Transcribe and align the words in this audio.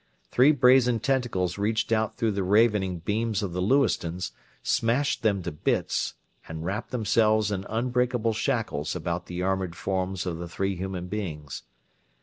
Three 0.31 0.51
brazen 0.51 0.99
tentacles 0.99 1.59
reached 1.59 1.91
out 1.91 2.17
through 2.17 2.31
the 2.31 2.41
ravening 2.41 3.01
beams 3.05 3.43
of 3.43 3.53
the 3.53 3.61
Lewistons, 3.61 4.31
smashed 4.63 5.21
them 5.21 5.43
to 5.43 5.51
bits, 5.51 6.15
and 6.47 6.65
wrapped 6.65 6.89
themselves 6.89 7.51
in 7.51 7.67
unbreakable 7.69 8.33
shackles 8.33 8.95
about 8.95 9.27
the 9.27 9.43
armored 9.43 9.75
forms 9.75 10.25
of 10.25 10.39
the 10.39 10.49
three 10.49 10.75
human 10.75 11.05
beings. 11.05 11.61